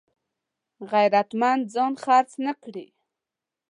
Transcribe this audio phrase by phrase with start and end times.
[0.91, 2.87] غیرتمند ځان خرڅ نه کړي